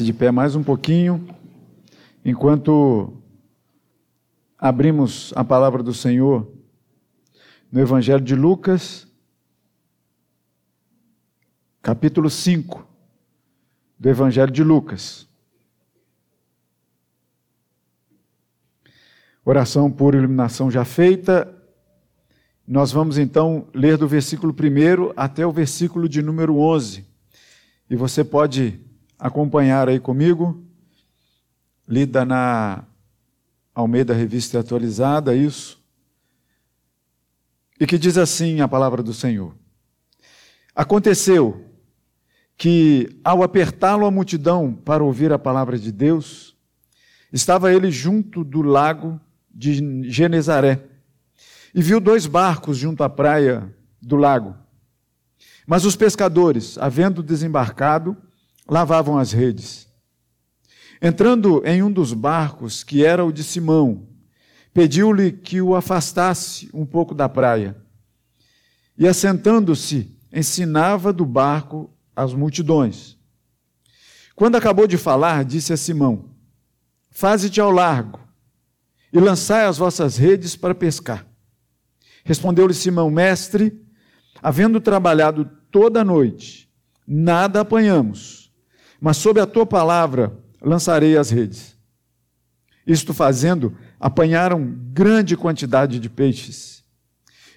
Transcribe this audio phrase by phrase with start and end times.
[0.00, 1.28] de pé mais um pouquinho,
[2.24, 3.12] enquanto
[4.58, 6.50] abrimos a palavra do Senhor
[7.70, 9.06] no Evangelho de Lucas,
[11.82, 12.86] capítulo 5
[13.98, 15.28] do Evangelho de Lucas.
[19.44, 21.54] Oração por iluminação já feita.
[22.66, 27.04] Nós vamos então ler do versículo 1 até o versículo de número 11.
[27.90, 28.80] E você pode
[29.22, 30.60] acompanhar aí comigo,
[31.88, 32.82] lida na
[33.72, 35.80] Almeida Revista Atualizada, isso.
[37.78, 39.54] E que diz assim a palavra do Senhor:
[40.74, 41.64] Aconteceu
[42.56, 46.56] que, ao apertá-lo a multidão para ouvir a palavra de Deus,
[47.32, 49.20] estava ele junto do lago
[49.54, 50.84] de Genezaré
[51.72, 54.56] e viu dois barcos junto à praia do lago.
[55.64, 58.16] Mas os pescadores, havendo desembarcado,
[58.72, 59.86] lavavam as redes.
[61.00, 64.08] Entrando em um dos barcos, que era o de Simão,
[64.72, 67.76] pediu-lhe que o afastasse um pouco da praia.
[68.96, 73.18] E assentando-se, ensinava do barco as multidões.
[74.34, 76.30] Quando acabou de falar, disse a Simão:
[77.10, 78.20] Faze-te ao largo
[79.12, 81.26] e lançai as vossas redes para pescar.
[82.24, 83.78] Respondeu-lhe Simão: Mestre,
[84.42, 86.70] havendo trabalhado toda a noite,
[87.06, 88.41] nada apanhamos
[89.02, 91.76] mas sob a tua palavra lançarei as redes.
[92.86, 96.84] Isto fazendo, apanharam grande quantidade de peixes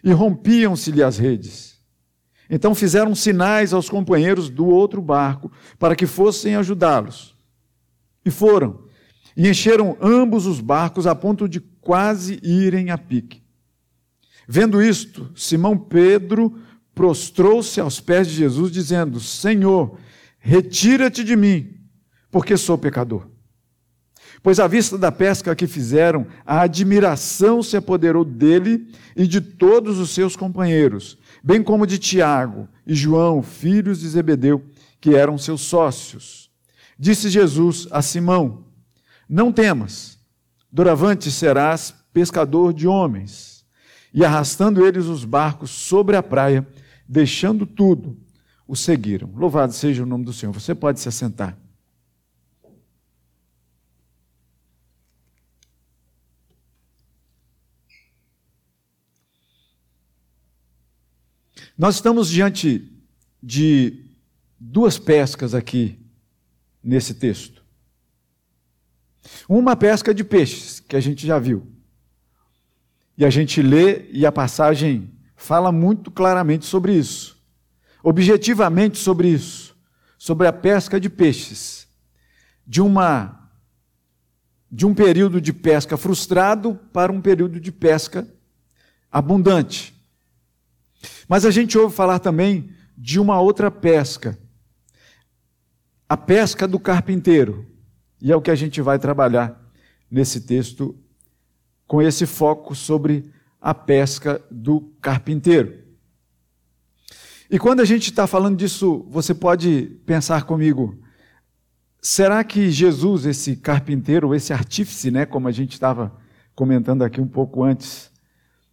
[0.03, 1.79] e rompiam-se-lhe as redes.
[2.49, 7.35] Então fizeram sinais aos companheiros do outro barco para que fossem ajudá-los.
[8.25, 8.83] E foram,
[9.37, 13.43] e encheram ambos os barcos a ponto de quase irem a pique.
[14.47, 16.59] Vendo isto, Simão Pedro
[16.95, 19.99] prostrou-se aos pés de Jesus, dizendo: Senhor,
[20.47, 21.73] Retira-te de mim,
[22.29, 23.25] porque sou pecador.
[24.43, 29.97] Pois à vista da pesca que fizeram, a admiração se apoderou dele e de todos
[29.97, 34.63] os seus companheiros, bem como de Tiago e João, filhos de Zebedeu,
[35.01, 36.51] que eram seus sócios.
[36.97, 38.65] Disse Jesus a Simão:
[39.27, 40.19] Não temas,
[40.71, 43.65] doravante serás pescador de homens.
[44.13, 46.67] E arrastando eles os barcos sobre a praia,
[47.09, 48.15] deixando tudo,
[48.67, 49.31] o seguiram.
[49.35, 50.51] Louvado seja o nome do Senhor.
[50.51, 51.57] Você pode se assentar.
[61.77, 62.91] Nós estamos diante
[63.43, 64.05] de
[64.57, 65.99] duas pescas aqui
[66.81, 67.63] nesse texto.
[69.47, 71.67] Uma pesca de peixes, que a gente já viu.
[73.17, 77.34] E a gente lê e a passagem fala muito claramente sobre isso
[78.05, 79.75] objetivamente sobre isso,
[80.15, 81.87] sobre a pesca de peixes,
[82.65, 83.49] de uma
[84.71, 88.27] de um período de pesca frustrado para um período de pesca
[89.11, 89.95] abundante.
[91.27, 94.37] Mas a gente ouve falar também de uma outra pesca,
[96.07, 97.65] a pesca do carpinteiro,
[98.21, 99.59] e é o que a gente vai trabalhar
[100.11, 100.95] nesse texto
[101.87, 105.84] com esse foco sobre a pesca do carpinteiro.
[107.55, 110.99] E quando a gente está falando disso, você pode pensar comigo:
[112.01, 116.13] será que Jesus, esse carpinteiro, esse artífice, né, como a gente estava
[116.53, 118.11] comentando aqui um pouco antes,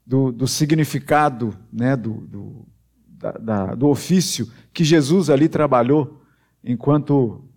[0.04, 2.66] do, do significado né, do, do,
[3.06, 6.20] da, da, do ofício que Jesus ali trabalhou
[6.64, 7.49] enquanto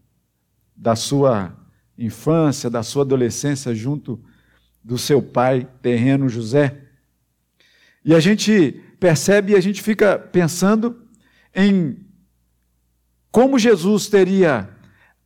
[0.77, 1.57] da sua
[1.97, 4.23] infância, da sua adolescência, junto
[4.83, 6.83] do seu pai terreno José.
[8.03, 11.03] E a gente percebe e a gente fica pensando
[11.55, 12.05] em
[13.31, 14.69] como Jesus teria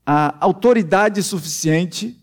[0.05, 2.19] a autoridade suficiente,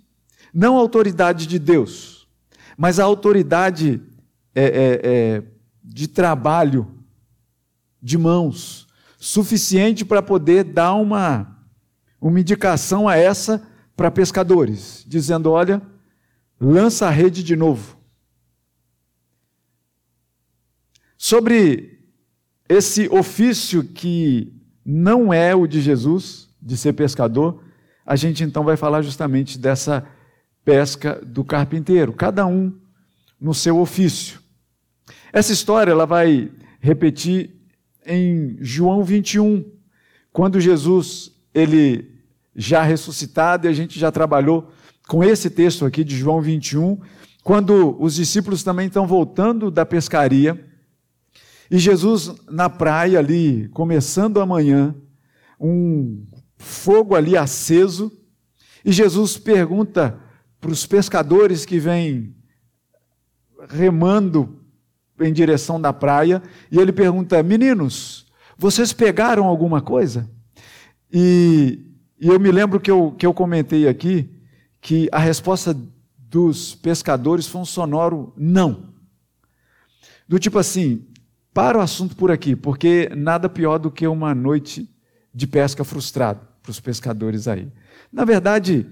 [0.53, 2.29] não a autoridade de Deus,
[2.77, 4.03] mas a autoridade
[4.55, 5.43] é, é, é,
[5.85, 6.93] de trabalho,
[8.03, 8.87] de mãos,
[9.19, 11.59] suficiente para poder dar uma,
[12.21, 15.81] uma indicação a essa para pescadores, dizendo: olha,
[16.61, 17.97] lança a rede de novo.
[21.17, 21.96] Sobre
[22.69, 24.53] esse ofício que
[24.85, 27.63] não é o de Jesus, de ser pescador,
[28.05, 30.07] a gente então vai falar justamente dessa
[30.65, 32.73] pesca do carpinteiro, cada um
[33.41, 34.41] no seu ofício.
[35.33, 37.51] Essa história ela vai repetir
[38.05, 39.65] em João 21,
[40.33, 42.17] quando Jesus ele
[42.55, 44.71] já ressuscitado e a gente já trabalhou
[45.09, 46.99] com esse texto aqui de João 21,
[47.43, 50.65] quando os discípulos também estão voltando da pescaria
[51.71, 54.95] e Jesus na praia ali, começando a manhã,
[55.61, 56.25] um
[56.57, 58.13] fogo ali aceso,
[58.85, 60.17] E Jesus pergunta
[60.61, 62.37] para os pescadores que vêm
[63.69, 64.61] remando
[65.21, 66.41] em direção da praia,
[66.71, 68.27] e ele pergunta: Meninos,
[68.57, 70.31] vocês pegaram alguma coisa?
[71.13, 71.85] E,
[72.21, 74.31] e eu me lembro que eu, que eu comentei aqui
[74.81, 75.77] que a resposta
[76.17, 78.95] dos pescadores foi um sonoro não.
[80.29, 81.07] Do tipo assim,
[81.57, 84.95] para o assunto por aqui, porque nada pior do que uma noite
[85.35, 87.73] de pesca frustrada para os pescadores aí.
[88.13, 88.87] Na verdade,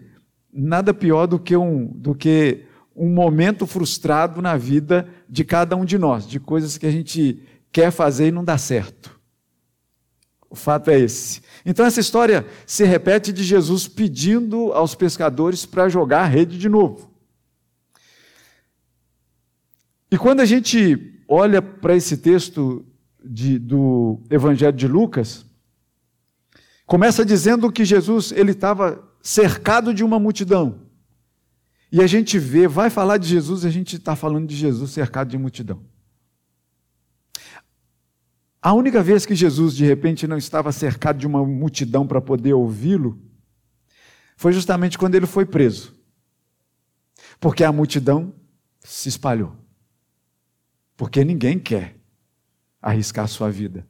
[0.50, 2.64] nada pior do que um, do que
[2.96, 7.42] um momento frustrado na vida de cada um de nós, de coisas que a gente
[7.70, 9.14] quer fazer e não dá certo.
[10.48, 11.42] O fato é esse.
[11.66, 16.70] Então, essa história se repete de Jesus pedindo aos pescadores para jogar a rede de
[16.70, 17.12] novo.
[20.10, 22.84] E quando a gente olha para esse texto
[23.24, 25.46] de, do Evangelho de Lucas,
[26.86, 30.82] começa dizendo que Jesus ele estava cercado de uma multidão.
[31.90, 35.30] E a gente vê, vai falar de Jesus, a gente está falando de Jesus cercado
[35.30, 35.82] de multidão.
[38.60, 42.54] A única vez que Jesus, de repente, não estava cercado de uma multidão para poder
[42.54, 43.20] ouvi-lo,
[44.36, 45.94] foi justamente quando ele foi preso.
[47.38, 48.34] Porque a multidão
[48.80, 49.63] se espalhou.
[50.96, 51.96] Porque ninguém quer
[52.80, 53.86] arriscar sua vida.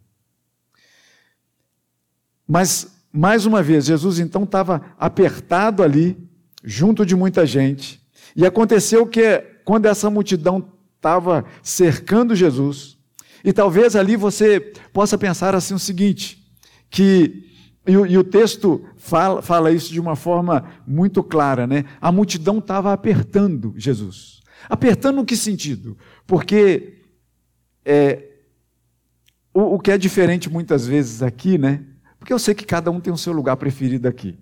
[2.47, 6.17] Mas, mais uma vez, Jesus então estava apertado ali,
[6.63, 8.03] junto de muita gente.
[8.37, 12.97] E aconteceu que, quando essa multidão estava cercando Jesus,
[13.45, 14.61] e talvez ali você
[14.93, 16.43] possa pensar assim o seguinte,
[16.89, 17.45] que
[17.87, 21.85] e o, e o texto fala, fala, isso de uma forma muito clara, né?
[22.01, 24.41] A multidão estava apertando Jesus.
[24.69, 25.97] Apertando no que sentido?
[26.27, 26.99] Porque
[27.85, 28.23] é,
[29.53, 31.85] o, o que é diferente muitas vezes aqui, né?
[32.19, 34.39] Porque eu sei que cada um tem o seu lugar preferido aqui.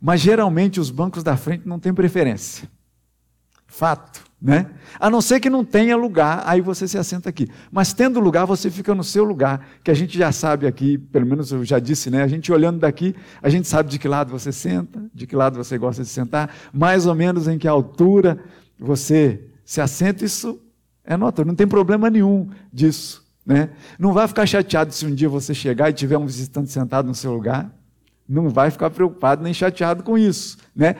[0.00, 2.68] Mas geralmente os bancos da frente não têm preferência.
[3.66, 4.70] Fato, né?
[5.00, 7.48] A não ser que não tenha lugar, aí você se assenta aqui.
[7.72, 11.26] Mas tendo lugar, você fica no seu lugar, que a gente já sabe aqui, pelo
[11.26, 12.22] menos eu já disse, né?
[12.22, 15.56] A gente olhando daqui, a gente sabe de que lado você senta, de que lado
[15.56, 18.38] você gosta de sentar, mais ou menos em que altura
[18.78, 20.60] você se assenta, isso
[21.04, 23.24] é nota, não tem problema nenhum disso.
[23.44, 23.70] Né?
[23.98, 27.14] Não vai ficar chateado se um dia você chegar e tiver um visitante sentado no
[27.14, 27.70] seu lugar
[28.28, 30.96] não vai ficar preocupado nem chateado com isso, né?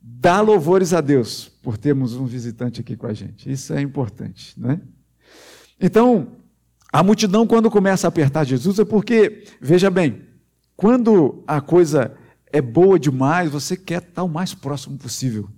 [0.00, 3.50] Dá louvores a Deus por termos um visitante aqui com a gente.
[3.50, 4.80] Isso é importante, né?
[5.80, 6.28] Então,
[6.92, 10.22] a multidão quando começa a apertar Jesus é porque, veja bem,
[10.76, 12.14] quando a coisa
[12.52, 15.48] é boa demais, você quer estar o mais próximo possível.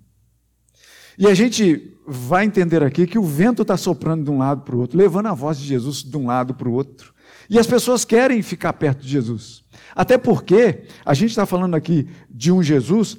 [1.18, 4.76] E a gente vai entender aqui que o vento está soprando de um lado para
[4.76, 7.14] o outro, levando a voz de Jesus de um lado para o outro.
[7.48, 9.64] E as pessoas querem ficar perto de Jesus.
[9.94, 13.18] Até porque a gente está falando aqui de um Jesus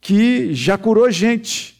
[0.00, 1.76] que já curou gente.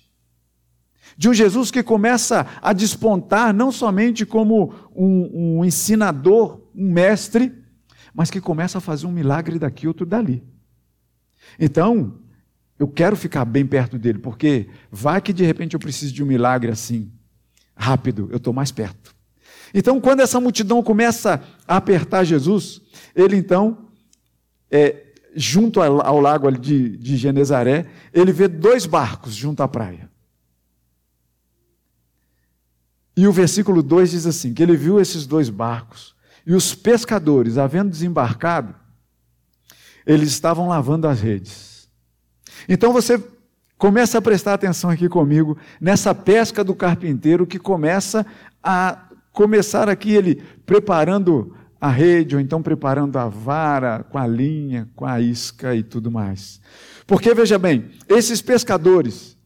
[1.17, 7.53] De um Jesus que começa a despontar não somente como um, um ensinador, um mestre,
[8.13, 10.43] mas que começa a fazer um milagre daqui, outro dali.
[11.59, 12.19] Então,
[12.79, 16.27] eu quero ficar bem perto dele, porque vai que de repente eu preciso de um
[16.27, 17.11] milagre assim,
[17.75, 19.15] rápido, eu estou mais perto.
[19.75, 22.81] Então, quando essa multidão começa a apertar Jesus,
[23.15, 23.87] ele então
[24.71, 30.11] é, junto ao, lago de, de Genezaré, ele vê dois barcos junto à praia.
[33.15, 36.15] E o versículo 2 diz assim: que ele viu esses dois barcos,
[36.47, 38.75] e os pescadores, havendo desembarcado,
[40.07, 41.76] eles estavam lavando as redes.
[42.69, 43.23] Então você
[43.79, 48.25] começa a prestar atenção aqui comigo nessa pesca do carpinteiro que começa
[48.63, 54.89] a começar aqui ele preparando a rede, ou então preparando a vara com a linha,
[54.97, 56.61] com a isca e tudo mais.
[57.07, 59.37] Porque, veja bem, esses pescadores,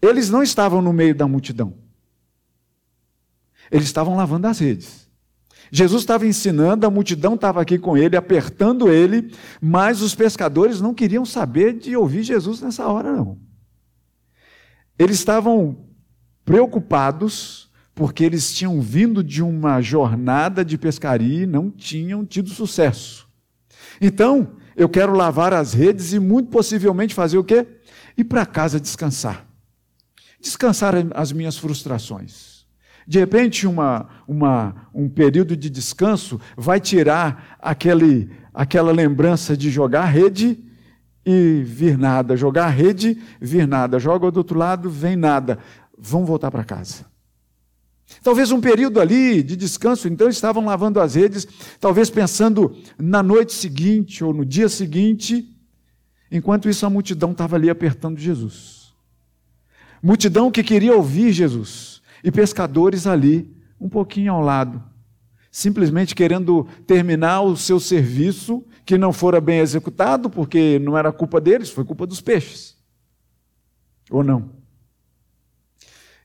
[0.00, 1.74] eles não estavam no meio da multidão.
[3.70, 5.01] Eles estavam lavando as redes.
[5.74, 10.92] Jesus estava ensinando, a multidão estava aqui com ele, apertando ele, mas os pescadores não
[10.92, 13.38] queriam saber de ouvir Jesus nessa hora, não.
[14.98, 15.86] Eles estavam
[16.44, 23.26] preocupados porque eles tinham vindo de uma jornada de pescaria e não tinham tido sucesso.
[23.98, 27.66] Então, eu quero lavar as redes e muito possivelmente fazer o quê?
[28.14, 29.46] Ir para casa descansar.
[30.38, 32.61] Descansar as minhas frustrações.
[33.06, 40.04] De repente, uma, uma, um período de descanso vai tirar aquele, aquela lembrança de jogar
[40.06, 40.58] rede
[41.24, 45.58] e vir nada, jogar rede, vir nada, joga do outro lado, vem nada.
[45.98, 47.12] Vão voltar para casa.
[48.22, 51.46] Talvez um período ali de descanso, então estavam lavando as redes,
[51.80, 55.48] talvez pensando na noite seguinte ou no dia seguinte.
[56.30, 58.92] Enquanto isso, a multidão estava ali apertando Jesus.
[60.02, 61.91] Multidão que queria ouvir Jesus.
[62.22, 64.82] E pescadores ali, um pouquinho ao lado,
[65.50, 71.40] simplesmente querendo terminar o seu serviço, que não fora bem executado, porque não era culpa
[71.40, 72.76] deles, foi culpa dos peixes.
[74.10, 74.50] Ou não?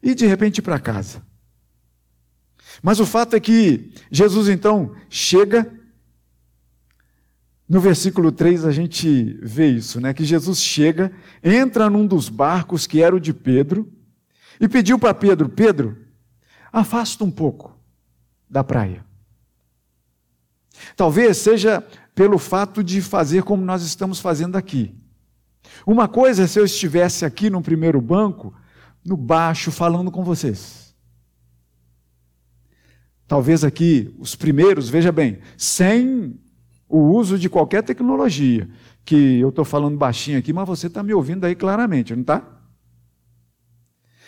[0.02, 1.22] E de repente para casa.
[2.82, 5.74] Mas o fato é que Jesus então chega.
[7.68, 10.14] No versículo 3 a gente vê isso, né?
[10.14, 11.12] Que Jesus chega,
[11.44, 13.92] entra num dos barcos que era o de Pedro,
[14.60, 15.98] e pediu para Pedro: Pedro,
[16.72, 17.78] afasta um pouco
[18.50, 19.06] da praia.
[20.96, 21.82] Talvez seja
[22.14, 24.96] pelo fato de fazer como nós estamos fazendo aqui.
[25.86, 28.54] Uma coisa é se eu estivesse aqui no primeiro banco,
[29.06, 30.96] no baixo, falando com vocês.
[33.28, 36.40] Talvez aqui, os primeiros, veja bem, sem
[36.88, 38.70] o uso de qualquer tecnologia,
[39.04, 42.57] que eu estou falando baixinho aqui, mas você está me ouvindo aí claramente, não está?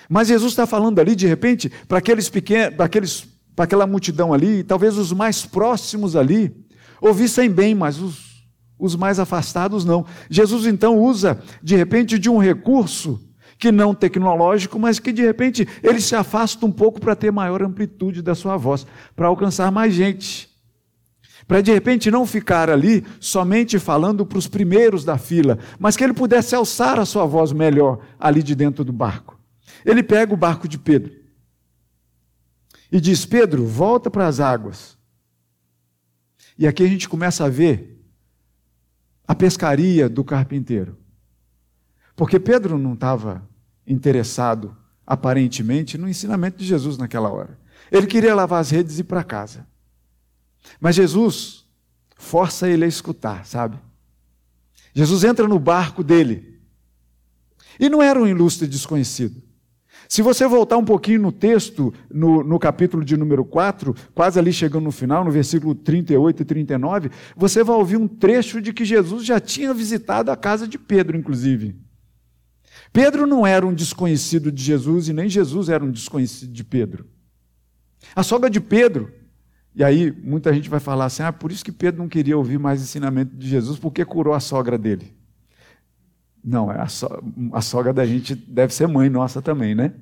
[0.09, 4.33] Mas Jesus está falando ali, de repente, para aqueles pequenos, para aqueles, para aquela multidão
[4.33, 6.51] ali, talvez os mais próximos ali,
[6.99, 8.43] ouvissem bem, mas os,
[8.79, 10.03] os mais afastados não.
[10.27, 13.23] Jesus então usa, de repente, de um recurso
[13.59, 17.61] que não tecnológico, mas que de repente ele se afasta um pouco para ter maior
[17.61, 20.49] amplitude da sua voz, para alcançar mais gente.
[21.47, 26.03] Para de repente não ficar ali somente falando para os primeiros da fila, mas que
[26.03, 29.38] ele pudesse alçar a sua voz melhor ali de dentro do barco.
[29.85, 31.13] Ele pega o barco de Pedro
[32.91, 34.97] e diz: Pedro, volta para as águas.
[36.57, 38.03] E aqui a gente começa a ver
[39.27, 40.97] a pescaria do carpinteiro.
[42.15, 43.47] Porque Pedro não estava
[43.87, 47.57] interessado, aparentemente, no ensinamento de Jesus naquela hora.
[47.91, 49.65] Ele queria lavar as redes e ir para casa.
[50.81, 51.65] Mas Jesus
[52.17, 53.79] força ele a escutar, sabe?
[54.93, 56.59] Jesus entra no barco dele.
[57.79, 59.41] E não era um ilustre desconhecido.
[60.09, 64.51] Se você voltar um pouquinho no texto, no, no, capítulo de número 4, quase ali
[64.51, 68.83] chegando no final, no versículo 38 e 39, você vai ouvir um trecho de que
[68.83, 71.75] Jesus já tinha visitado a casa de Pedro, inclusive.
[72.91, 77.05] Pedro não era um desconhecido de Jesus e nem Jesus era um desconhecido de Pedro.
[78.15, 79.13] A sogra de Pedro,
[79.75, 82.57] e aí muita gente vai falar assim: ah, por isso que Pedro não queria ouvir
[82.57, 85.18] mais ensinamento de Jesus, porque curou a sogra dele.
[86.43, 87.07] Não, a, so
[87.53, 89.93] a sogra da gente deve ser mãe nossa também, né?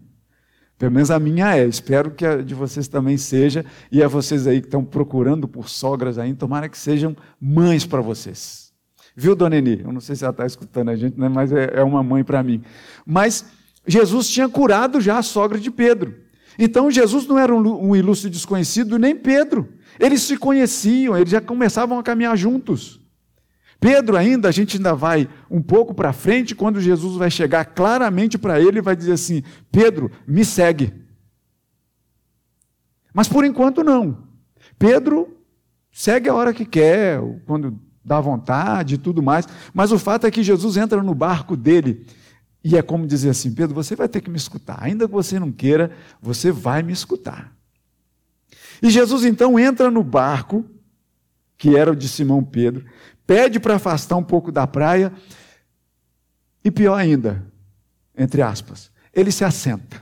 [0.77, 1.65] Pelo menos a minha é.
[1.65, 3.65] Espero que a de vocês também seja.
[3.91, 8.01] E a vocês aí que estão procurando por sogras aí, tomara que sejam mães para
[8.01, 8.71] vocês.
[9.15, 9.81] Viu, dona Eni?
[9.83, 11.27] Eu não sei se ela está escutando a gente, né?
[11.27, 12.61] mas é, é uma mãe para mim.
[13.03, 13.45] Mas
[13.87, 16.13] Jesus tinha curado já a sogra de Pedro.
[16.59, 19.69] Então Jesus não era um, um ilustre desconhecido, nem Pedro.
[19.99, 23.01] Eles se conheciam, eles já começavam a caminhar juntos.
[23.79, 28.37] Pedro ainda, a gente ainda vai um pouco para frente, quando Jesus vai chegar claramente
[28.37, 30.93] para ele e vai dizer assim: Pedro, me segue.
[33.13, 34.17] Mas por enquanto não.
[34.77, 35.37] Pedro
[35.91, 39.47] segue a hora que quer, quando dá vontade e tudo mais.
[39.73, 42.05] Mas o fato é que Jesus entra no barco dele
[42.63, 44.77] e é como dizer assim: Pedro, você vai ter que me escutar.
[44.81, 45.91] Ainda que você não queira,
[46.21, 47.55] você vai me escutar.
[48.81, 50.65] E Jesus então entra no barco,
[51.57, 52.85] que era o de Simão Pedro,
[53.27, 55.11] pede para afastar um pouco da praia
[56.63, 57.45] e pior ainda,
[58.17, 60.01] entre aspas, ele se assenta.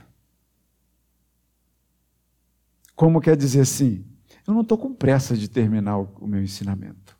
[2.94, 4.04] Como quer dizer assim?
[4.46, 7.16] Eu não estou com pressa de terminar o meu ensinamento.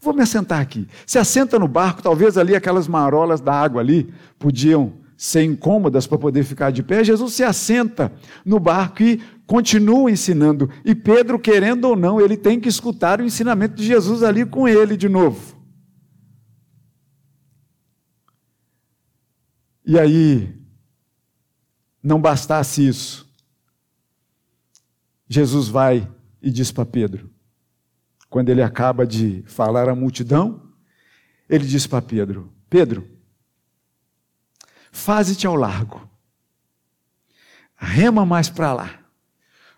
[0.00, 0.88] Vou me assentar aqui.
[1.06, 6.18] Se assenta no barco, talvez ali aquelas marolas da água ali podiam ser incômodas para
[6.18, 7.02] poder ficar de pé.
[7.02, 8.12] Jesus se assenta
[8.44, 10.68] no barco e continua ensinando.
[10.84, 14.66] E Pedro, querendo ou não, ele tem que escutar o ensinamento de Jesus ali com
[14.66, 15.56] ele de novo.
[19.84, 20.60] E aí,
[22.02, 23.26] não bastasse isso,
[25.28, 26.12] Jesus vai
[26.42, 27.30] e diz para Pedro:
[28.28, 30.72] quando ele acaba de falar à multidão,
[31.48, 33.08] ele diz para Pedro: Pedro,
[34.90, 36.08] faze-te ao largo,
[37.76, 39.05] rema mais para lá,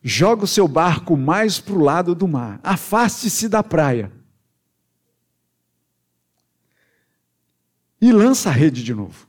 [0.08, 4.10] joga o seu barco mais para o lado do mar, afaste-se da praia
[8.00, 9.28] e lança a rede de novo.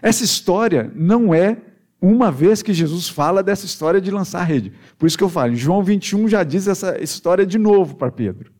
[0.00, 1.60] Essa história não é
[2.00, 4.72] uma vez que Jesus fala dessa história de lançar a rede.
[4.96, 8.52] Por isso que eu falo, João 21 já diz essa história de novo para Pedro.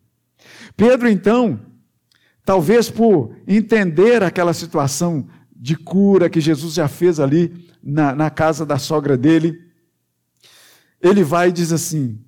[0.76, 1.60] Pedro, então,
[2.44, 8.66] talvez por entender aquela situação de cura que Jesus já fez ali na, na casa
[8.66, 9.67] da sogra dele,
[11.00, 12.22] ele vai e diz assim: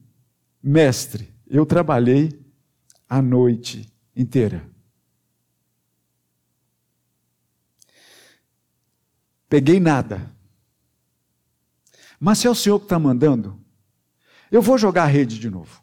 [0.62, 2.41] Mestre, eu trabalhei
[3.09, 4.69] a noite inteira.
[9.49, 10.33] Peguei nada.
[12.21, 13.59] Mas se é o Senhor que está mandando,
[14.53, 15.83] eu vou jogar a rede de novo.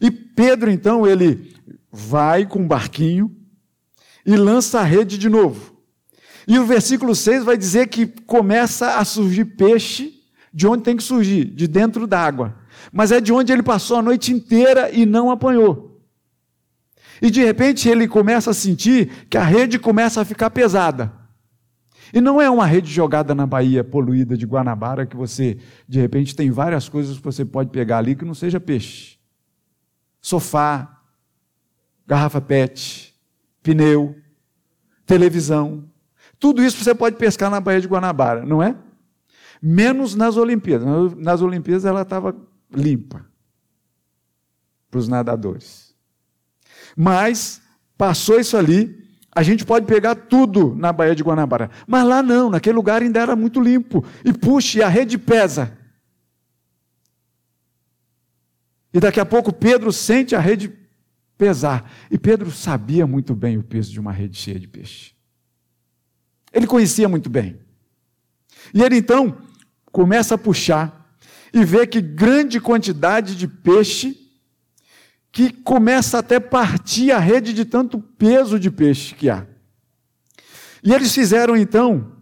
[0.00, 1.56] E Pedro, então, ele
[1.90, 3.34] vai com um barquinho
[4.26, 5.78] e lança a rede de novo.
[6.46, 10.17] E o versículo 6 vai dizer que começa a surgir peixe
[10.52, 12.56] de onde tem que surgir, de dentro d'água.
[12.92, 16.00] Mas é de onde ele passou a noite inteira e não apanhou.
[17.20, 21.12] E de repente ele começa a sentir que a rede começa a ficar pesada.
[22.12, 26.34] E não é uma rede jogada na Bahia poluída de Guanabara que você, de repente,
[26.34, 29.18] tem várias coisas que você pode pegar ali que não seja peixe.
[30.20, 31.00] Sofá,
[32.06, 33.14] garrafa PET,
[33.62, 34.16] pneu,
[35.04, 35.84] televisão.
[36.38, 38.74] Tudo isso você pode pescar na Baía de Guanabara, não é?
[39.60, 41.14] Menos nas Olimpíadas.
[41.16, 42.34] Nas Olimpíadas ela estava
[42.72, 43.26] limpa
[44.90, 45.94] para os nadadores.
[46.96, 47.60] Mas
[47.96, 51.70] passou isso ali, a gente pode pegar tudo na Baía de Guanabara.
[51.86, 54.04] Mas lá não, naquele lugar ainda era muito limpo.
[54.24, 55.76] E puxa, a rede pesa.
[58.92, 60.72] E daqui a pouco Pedro sente a rede
[61.36, 61.90] pesar.
[62.10, 65.12] E Pedro sabia muito bem o peso de uma rede cheia de peixe.
[66.52, 67.60] Ele conhecia muito bem.
[68.74, 69.36] E ele então
[69.90, 71.08] começa a puxar
[71.52, 74.16] e vê que grande quantidade de peixe
[75.30, 79.46] que começa até partir a rede de tanto peso de peixe que há.
[80.82, 82.12] E eles fizeram então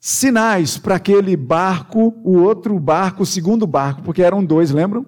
[0.00, 5.06] sinais para aquele barco, o outro barco, o segundo barco, porque eram dois, lembram?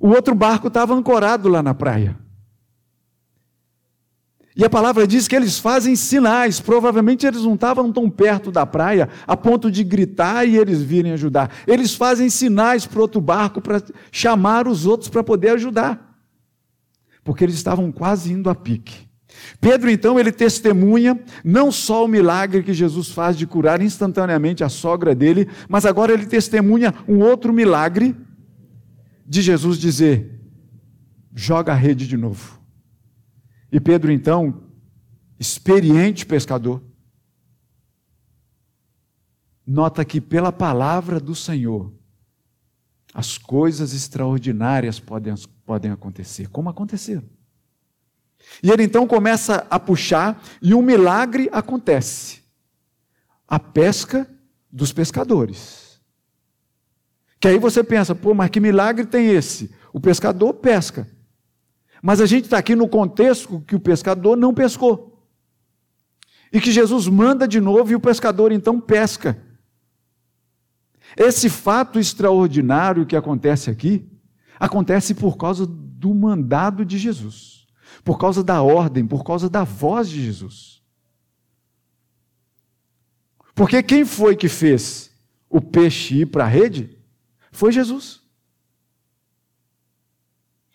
[0.00, 2.18] O outro barco estava ancorado lá na praia.
[4.56, 6.58] E a palavra diz que eles fazem sinais.
[6.58, 11.12] Provavelmente eles não estavam tão perto da praia a ponto de gritar e eles virem
[11.12, 11.54] ajudar.
[11.66, 16.18] Eles fazem sinais para outro barco para chamar os outros para poder ajudar.
[17.22, 19.06] Porque eles estavam quase indo a pique.
[19.60, 24.70] Pedro, então, ele testemunha não só o milagre que Jesus faz de curar instantaneamente a
[24.70, 28.16] sogra dele, mas agora ele testemunha um outro milagre
[29.26, 30.40] de Jesus dizer:
[31.34, 32.58] joga a rede de novo.
[33.70, 34.62] E Pedro, então,
[35.38, 36.82] experiente pescador,
[39.66, 41.92] nota que pela palavra do Senhor,
[43.12, 47.24] as coisas extraordinárias podem, podem acontecer, como aconteceram.
[48.62, 52.42] E ele então começa a puxar e um milagre acontece.
[53.48, 54.28] A pesca
[54.70, 56.00] dos pescadores.
[57.40, 59.74] Que aí você pensa, pô, mas que milagre tem esse?
[59.92, 61.08] O pescador pesca.
[62.02, 65.24] Mas a gente está aqui no contexto que o pescador não pescou.
[66.52, 69.42] E que Jesus manda de novo e o pescador então pesca.
[71.16, 74.08] Esse fato extraordinário que acontece aqui,
[74.58, 77.66] acontece por causa do mandado de Jesus,
[78.04, 80.82] por causa da ordem, por causa da voz de Jesus.
[83.54, 85.10] Porque quem foi que fez
[85.48, 86.98] o peixe ir para a rede?
[87.50, 88.25] Foi Jesus.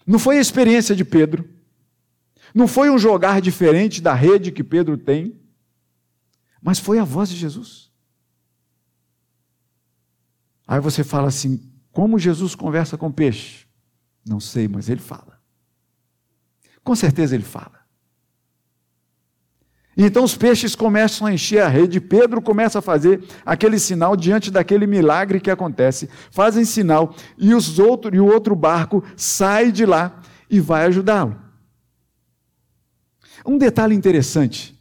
[0.06, 1.48] Não foi a experiência de Pedro.
[2.54, 5.40] Não foi um jogar diferente da rede que Pedro tem.
[6.62, 7.92] Mas foi a voz de Jesus.
[10.68, 13.68] Aí você fala assim: como Jesus conversa com peixe?
[14.26, 15.42] Não sei, mas ele fala.
[16.84, 17.81] Com certeza ele fala.
[19.96, 24.50] Então os peixes começam a encher a rede, Pedro começa a fazer aquele sinal diante
[24.50, 26.10] daquele milagre que acontece.
[26.32, 31.36] Fazem sinal e os outro, e o outro barco sai de lá e vai ajudá-lo.
[33.46, 34.80] Um detalhe interessante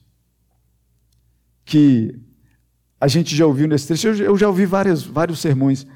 [1.64, 2.14] que
[3.00, 5.86] a gente já ouviu nesse trecho, eu já ouvi vários, vários sermões,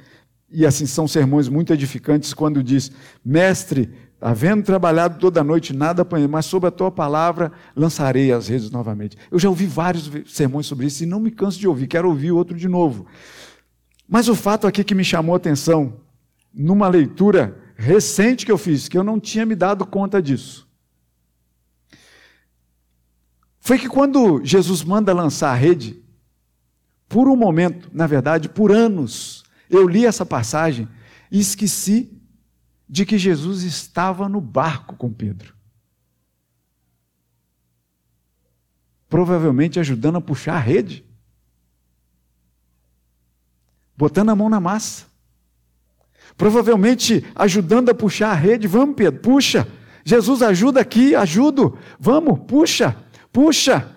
[0.50, 2.90] e assim são sermões muito edificantes quando diz:
[3.24, 3.92] Mestre,
[4.24, 8.70] havendo trabalhado toda a noite, nada apanhei, mas sob a tua palavra lançarei as redes
[8.70, 9.18] novamente.
[9.30, 12.32] Eu já ouvi vários sermões sobre isso e não me canso de ouvir, quero ouvir
[12.32, 13.04] outro de novo.
[14.08, 16.00] Mas o fato aqui que me chamou a atenção,
[16.54, 20.66] numa leitura recente que eu fiz, que eu não tinha me dado conta disso,
[23.60, 26.02] foi que quando Jesus manda lançar a rede,
[27.10, 30.88] por um momento, na verdade, por anos, eu li essa passagem
[31.30, 32.10] e esqueci
[32.88, 35.55] de que Jesus estava no barco com Pedro.
[39.09, 41.05] Provavelmente ajudando a puxar a rede,
[43.97, 45.07] botando a mão na massa.
[46.37, 48.66] Provavelmente ajudando a puxar a rede.
[48.66, 49.68] Vamos, Pedro, puxa.
[50.05, 51.79] Jesus ajuda aqui, ajudo.
[51.99, 52.97] Vamos, puxa,
[53.33, 53.88] puxa.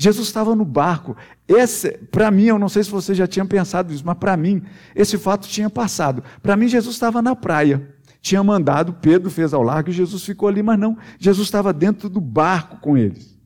[0.00, 1.14] Jesus estava no barco.
[1.46, 4.62] Esse, para mim, eu não sei se você já tinha pensado isso, mas para mim,
[4.96, 6.24] esse fato tinha passado.
[6.42, 7.94] Para mim, Jesus estava na praia.
[8.22, 10.96] Tinha mandado, Pedro fez ao largo e Jesus ficou ali, mas não.
[11.18, 13.38] Jesus estava dentro do barco com eles.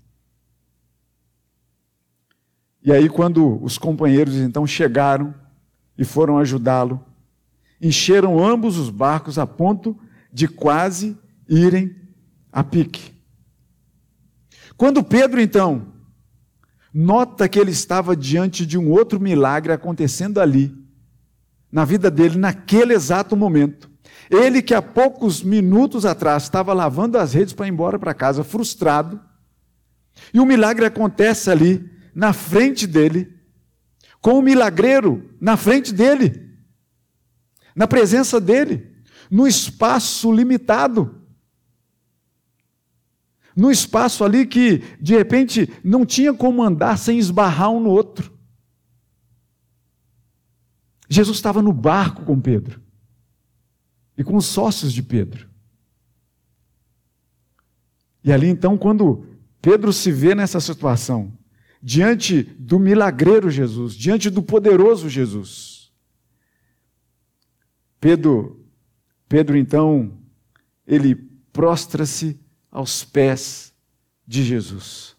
[2.85, 5.35] E aí, quando os companheiros então chegaram
[5.99, 7.05] e foram ajudá-lo,
[7.81, 9.99] encheram ambos os barcos a ponto
[10.33, 11.97] de quase irem
[12.53, 13.13] a pique.
[14.77, 15.94] Quando Pedro então
[16.95, 20.73] nota que ele estava diante de um outro milagre acontecendo ali,
[21.71, 23.91] na vida dele, naquele exato momento.
[24.31, 28.45] Ele que há poucos minutos atrás estava lavando as redes para ir embora para casa,
[28.45, 29.21] frustrado,
[30.33, 33.35] e o milagre acontece ali, na frente dele,
[34.21, 36.49] com o milagreiro na frente dele,
[37.75, 38.95] na presença dele,
[39.29, 41.24] no espaço limitado.
[43.57, 48.33] No espaço ali que, de repente, não tinha como andar sem esbarrar um no outro.
[51.09, 52.81] Jesus estava no barco com Pedro
[54.17, 55.49] e com os sócios de Pedro.
[58.25, 59.27] E ali então, quando
[59.61, 61.33] Pedro se vê nessa situação,
[61.83, 65.93] diante do milagreiro Jesus, diante do poderoso Jesus.
[68.01, 68.65] Pedro,
[69.29, 70.19] Pedro então,
[70.87, 71.15] ele
[71.53, 72.41] prostra-se
[72.75, 73.73] aos pés
[74.27, 75.15] de Jesus.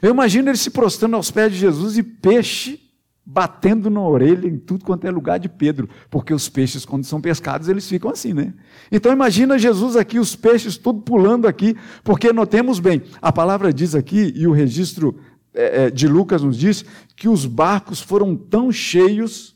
[0.00, 2.80] Eu imagino ele se prostrando aos pés de Jesus e peixe
[3.24, 7.20] batendo na orelha em tudo quanto é lugar de Pedro, porque os peixes, quando são
[7.20, 8.54] pescados, eles ficam assim, né?
[8.90, 13.94] Então imagina Jesus aqui, os peixes tudo pulando aqui, porque notemos bem, a palavra diz
[13.94, 15.20] aqui, e o registro
[15.54, 19.54] é, é, de Lucas nos diz que os barcos foram tão cheios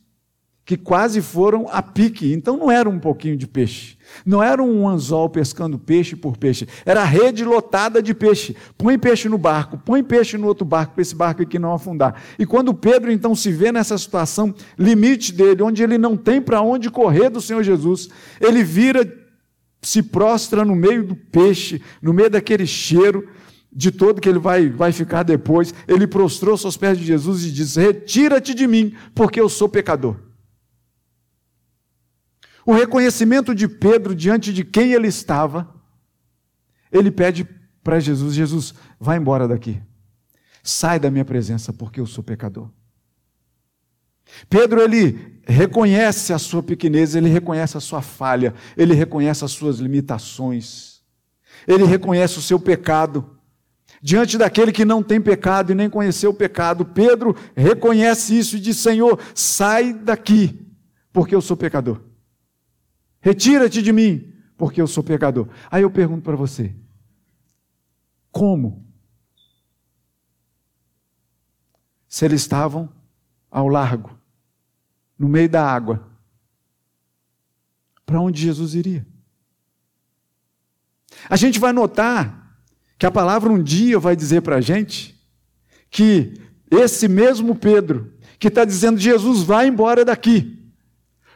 [0.65, 2.33] que quase foram a pique.
[2.33, 3.99] Então não era um pouquinho de peixe.
[4.25, 6.67] Não era um anzol pescando peixe por peixe.
[6.87, 8.57] Era a rede lotada de peixe.
[8.79, 12.21] Põe peixe no barco, põe peixe no outro barco, para esse barco aqui não afundar.
[12.39, 16.63] E quando Pedro então se vê nessa situação limite dele, onde ele não tem para
[16.63, 18.09] onde correr do Senhor Jesus,
[18.41, 19.07] ele vira,
[19.83, 23.29] se prostra no meio do peixe, no meio daquele cheiro,
[23.71, 27.51] de todo que ele vai, vai ficar depois, ele prostrou-se aos pés de Jesus e
[27.51, 30.17] disse: Retira-te de mim, porque eu sou pecador.
[32.67, 35.69] O reconhecimento de Pedro diante de quem ele estava,
[36.91, 37.47] ele pede
[37.83, 39.81] para Jesus: Jesus, vai embora daqui,
[40.63, 42.71] sai da minha presença, porque eu sou pecador.
[44.49, 49.79] Pedro, ele reconhece a sua pequenez, ele reconhece a sua falha, ele reconhece as suas
[49.79, 51.03] limitações,
[51.69, 53.39] ele reconhece o seu pecado
[54.03, 56.85] diante daquele que não tem pecado e nem conheceu o pecado.
[56.85, 60.67] Pedro reconhece isso e diz: Senhor, sai daqui,
[61.13, 62.01] porque eu sou pecador.
[63.25, 65.49] Retira-te de mim, porque eu sou pecador.
[65.71, 66.77] Aí eu pergunto para você:
[68.31, 68.87] como?
[72.07, 72.93] Se eles estavam
[73.51, 74.15] ao largo,
[75.19, 76.07] no meio da água,
[78.05, 79.07] para onde Jesus iria?
[81.31, 82.61] A gente vai notar
[82.99, 85.19] que a palavra um dia vai dizer para a gente
[85.89, 86.35] que
[86.71, 90.64] esse mesmo Pedro, que está dizendo Jesus vai embora daqui,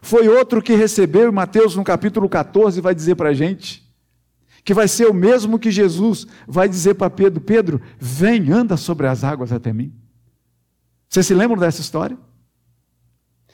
[0.01, 3.87] foi outro que recebeu, e Mateus no capítulo 14 vai dizer para a gente,
[4.65, 9.07] que vai ser o mesmo que Jesus vai dizer para Pedro: Pedro, vem, anda sobre
[9.07, 9.95] as águas até mim.
[11.09, 12.19] Vocês se lembram dessa história?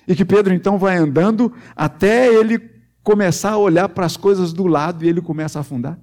[0.07, 2.59] E que Pedro então vai andando até ele
[3.03, 5.99] começar a olhar para as coisas do lado e ele começa a afundar.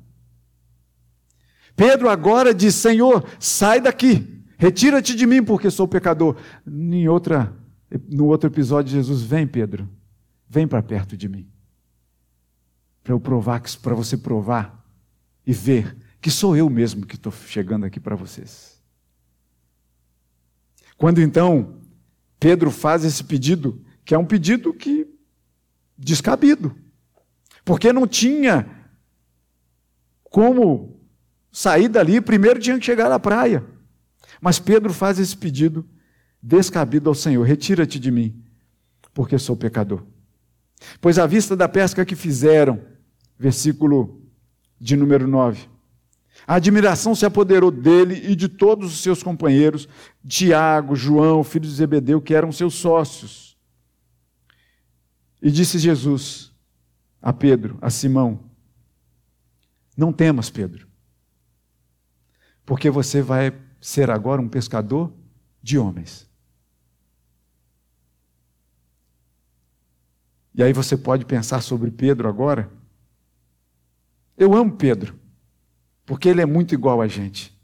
[1.75, 6.36] Pedro agora diz: Senhor, sai daqui, retira-te de mim, porque sou pecador.
[6.65, 7.54] Em outra,
[8.10, 9.89] no outro episódio, Jesus: Vem, Pedro,
[10.52, 11.48] vem para perto de mim.
[13.02, 14.86] Para eu provar, para você provar
[15.48, 18.84] e ver que sou eu mesmo que estou chegando aqui para vocês.
[20.98, 21.80] Quando então
[22.38, 25.08] Pedro faz esse pedido, que é um pedido que
[25.98, 26.76] descabido,
[27.64, 28.70] porque não tinha
[30.26, 31.00] como
[31.50, 33.66] sair dali, primeiro tinha que chegar à praia.
[34.42, 35.88] Mas Pedro faz esse pedido
[36.44, 38.44] descabido ao Senhor: retira-te de mim,
[39.14, 40.11] porque sou pecador.
[41.00, 42.82] Pois à vista da pesca que fizeram,
[43.38, 44.22] versículo
[44.80, 45.70] de número 9,
[46.48, 49.88] a admiração se apoderou dele e de todos os seus companheiros,
[50.28, 53.58] Tiago, João, filho de Zebedeu, que eram seus sócios.
[55.41, 56.52] E disse Jesus
[57.22, 58.39] a Pedro, a Simão:
[59.96, 60.88] Não temas, Pedro,
[62.65, 65.12] porque você vai ser agora um pescador
[65.62, 66.31] de homens.
[70.54, 72.70] E aí você pode pensar sobre Pedro agora.
[74.38, 75.18] Eu amo Pedro,
[76.06, 77.58] porque ele é muito igual a gente.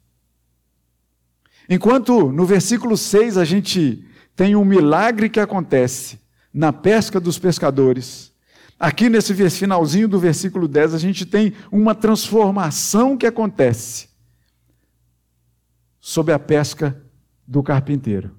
[1.70, 6.20] Enquanto no versículo 6 a gente tem um milagre que acontece
[6.54, 8.34] na pesca dos pescadores,
[8.80, 14.10] aqui nesse finalzinho do versículo 10 a gente tem uma transformação que acontece
[16.00, 17.04] sobre a pesca
[17.46, 18.34] do carpinteiro.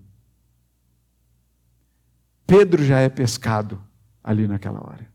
[2.46, 3.87] Pedro já é pescado
[4.28, 5.08] ali naquela hora.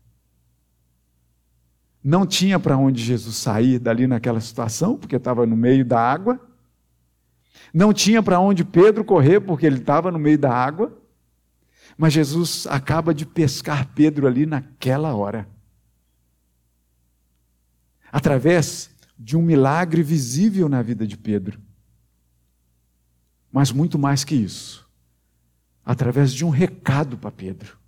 [2.02, 6.40] Não tinha para onde Jesus sair dali naquela situação, porque estava no meio da água.
[7.72, 11.00] Não tinha para onde Pedro correr, porque ele estava no meio da água.
[11.96, 15.48] Mas Jesus acaba de pescar Pedro ali naquela hora.
[18.10, 21.60] Através de um milagre visível na vida de Pedro.
[23.52, 24.84] Mas muito mais que isso.
[25.84, 27.83] Através de um recado para Pedro.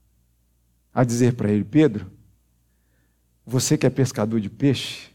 [0.97, 2.11] A dizer para ele: Pedro,
[3.45, 5.11] você que é pescador de peixe,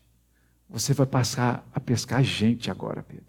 [0.69, 3.25] você vai passar a pescar gente agora, Pedro.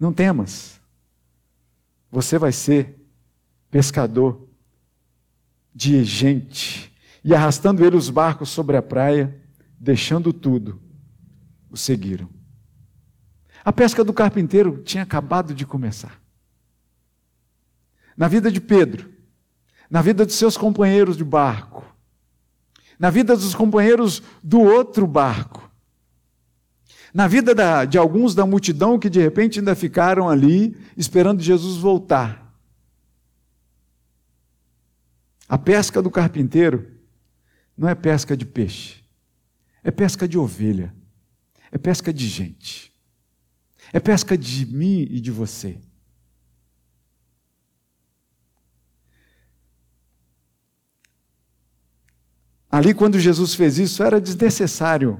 [0.00, 0.80] Não temas.
[2.10, 2.98] Você vai ser
[3.70, 4.48] pescador
[5.74, 6.90] de gente.
[7.22, 9.38] E arrastando ele os barcos sobre a praia,
[9.78, 10.80] deixando tudo,
[11.68, 12.30] o seguiram.
[13.62, 16.18] A pesca do carpinteiro tinha acabado de começar.
[18.16, 19.12] Na vida de Pedro,
[19.90, 21.84] na vida dos seus companheiros de barco,
[22.98, 25.70] na vida dos companheiros do outro barco,
[27.12, 31.78] na vida da, de alguns da multidão que de repente ainda ficaram ali esperando Jesus
[31.78, 32.54] voltar.
[35.48, 36.90] A pesca do carpinteiro
[37.76, 39.04] não é pesca de peixe,
[39.82, 40.94] é pesca de ovelha,
[41.70, 42.92] é pesca de gente,
[43.92, 45.78] é pesca de mim e de você.
[52.76, 55.18] Ali, quando Jesus fez isso, era desnecessário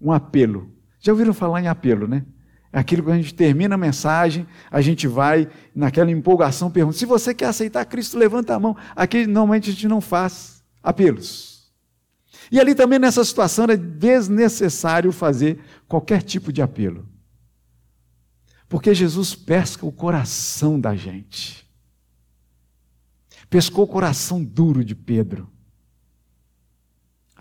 [0.00, 0.74] um apelo.
[1.00, 2.24] Já ouviram falar em apelo, né?
[2.72, 7.04] É aquilo que a gente termina a mensagem, a gente vai, naquela empolgação, pergunta: se
[7.04, 8.74] você quer aceitar Cristo, levanta a mão.
[8.96, 11.70] Aqui normalmente a gente não faz apelos.
[12.50, 17.06] E ali também nessa situação é desnecessário fazer qualquer tipo de apelo.
[18.66, 21.70] Porque Jesus pesca o coração da gente.
[23.50, 25.52] Pescou o coração duro de Pedro.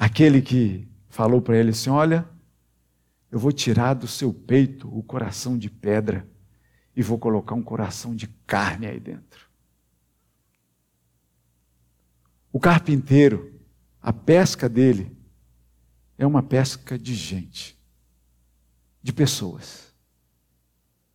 [0.02, 2.28] Aquele que falou para ele assim: Olha,
[3.30, 6.28] eu vou tirar do seu peito o coração de pedra
[6.96, 9.48] e vou colocar um coração de carne aí dentro.
[12.52, 13.62] O carpinteiro,
[14.02, 15.16] a pesca dele
[16.18, 17.80] é uma pesca de gente,
[19.04, 19.94] de pessoas.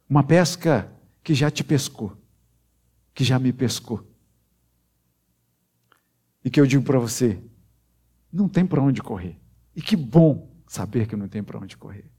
[0.09, 2.17] Uma pesca que já te pescou,
[3.13, 4.09] que já me pescou.
[6.45, 7.43] E que eu digo para você,
[8.37, 9.41] não tem para onde correr.
[9.75, 12.11] E que bom saber que não tem para onde correr.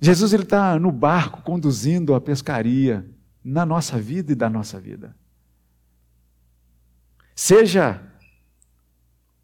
[0.00, 3.08] Jesus ele está no barco conduzindo a pescaria
[3.44, 5.16] na nossa vida e da nossa vida.
[7.34, 8.02] Seja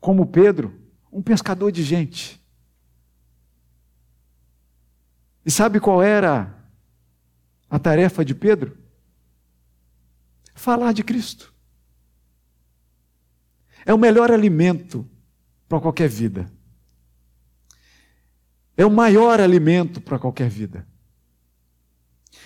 [0.01, 0.79] como Pedro,
[1.13, 2.41] um pescador de gente.
[5.45, 6.55] E sabe qual era
[7.71, 8.77] a tarefa de Pedro?
[10.55, 11.55] Falar de Cristo.
[13.89, 15.09] É o melhor alimento
[15.67, 16.53] para qualquer vida.
[18.77, 20.87] É o maior alimento para qualquer vida.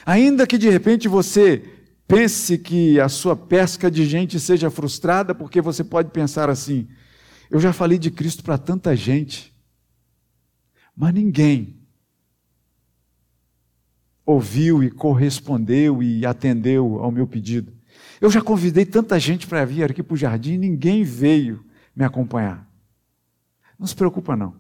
[0.07, 1.68] Ainda que de repente você
[2.07, 6.87] pense que a sua pesca de gente seja frustrada, porque você pode pensar assim:
[7.50, 9.52] eu já falei de Cristo para tanta gente,
[10.96, 11.76] mas ninguém
[14.24, 17.72] ouviu e correspondeu e atendeu ao meu pedido.
[18.20, 22.68] Eu já convidei tanta gente para vir aqui para o jardim, ninguém veio me acompanhar.
[23.78, 24.55] Não se preocupa não.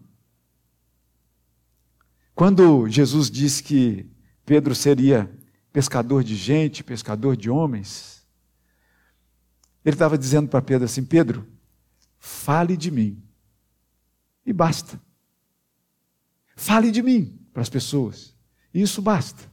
[2.34, 4.10] Quando Jesus disse que
[4.44, 5.30] Pedro seria
[5.72, 8.26] pescador de gente, pescador de homens,
[9.84, 11.46] ele estava dizendo para Pedro assim: Pedro,
[12.18, 13.22] fale de mim.
[14.44, 15.00] E basta.
[16.56, 18.34] Fale de mim para as pessoas.
[18.72, 19.50] Isso basta.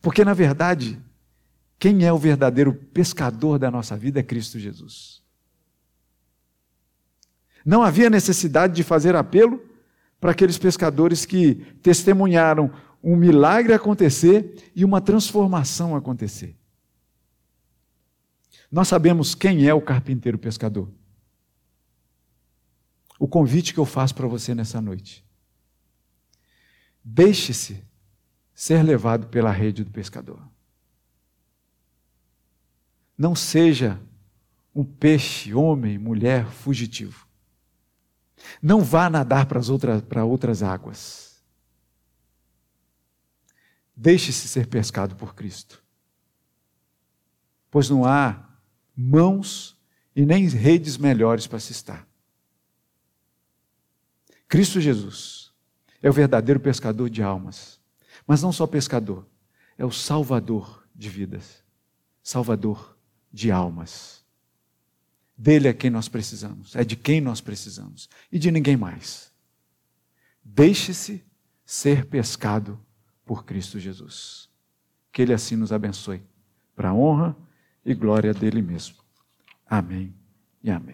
[0.00, 1.00] Porque, na verdade,
[1.82, 5.20] quem é o verdadeiro pescador da nossa vida é Cristo Jesus.
[7.66, 9.60] Não havia necessidade de fazer apelo
[10.20, 16.56] para aqueles pescadores que testemunharam um milagre acontecer e uma transformação acontecer.
[18.70, 20.88] Nós sabemos quem é o carpinteiro pescador.
[23.18, 25.26] O convite que eu faço para você nessa noite.
[27.02, 27.82] Deixe-se
[28.54, 30.51] ser levado pela rede do pescador.
[33.16, 34.00] Não seja
[34.74, 37.26] um peixe, homem, mulher fugitivo.
[38.60, 41.42] Não vá nadar para, as outras, outras águas.
[43.94, 45.82] Deixe-se ser pescado por Cristo.
[47.70, 48.48] Pois não há
[48.96, 49.78] mãos
[50.14, 52.06] e nem redes melhores para se estar.
[54.48, 55.52] Cristo Jesus
[56.02, 57.80] é o verdadeiro pescador de almas.
[58.26, 59.26] Mas não só pescador,
[59.78, 61.64] é o salvador de vidas,
[62.22, 62.96] salvador
[63.32, 64.22] de almas.
[65.36, 69.32] Dele é quem nós precisamos, é de quem nós precisamos e de ninguém mais.
[70.44, 71.24] Deixe-se
[71.64, 72.78] ser pescado
[73.24, 74.48] por Cristo Jesus.
[75.10, 76.22] Que Ele assim nos abençoe,
[76.74, 77.36] para a honra
[77.84, 78.96] e glória dele mesmo.
[79.66, 80.14] Amém
[80.62, 80.90] e amém.